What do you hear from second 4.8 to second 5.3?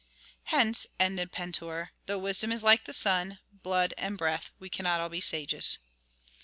all be